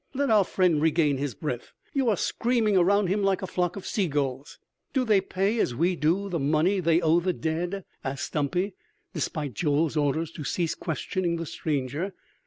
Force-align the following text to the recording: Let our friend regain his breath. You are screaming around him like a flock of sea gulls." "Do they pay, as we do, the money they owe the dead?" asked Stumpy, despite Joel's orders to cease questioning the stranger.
Let 0.15 0.31
our 0.31 0.43
friend 0.45 0.81
regain 0.81 1.17
his 1.17 1.35
breath. 1.35 1.73
You 1.93 2.09
are 2.09 2.17
screaming 2.17 2.75
around 2.75 3.05
him 3.05 3.21
like 3.21 3.43
a 3.43 3.45
flock 3.45 3.75
of 3.75 3.85
sea 3.85 4.07
gulls." 4.07 4.57
"Do 4.93 5.05
they 5.05 5.21
pay, 5.21 5.59
as 5.59 5.75
we 5.75 5.95
do, 5.95 6.27
the 6.27 6.39
money 6.39 6.79
they 6.79 6.99
owe 7.01 7.19
the 7.19 7.33
dead?" 7.33 7.85
asked 8.03 8.25
Stumpy, 8.25 8.73
despite 9.13 9.53
Joel's 9.53 9.95
orders 9.95 10.31
to 10.31 10.43
cease 10.43 10.73
questioning 10.73 11.35
the 11.35 11.45
stranger. 11.45 12.13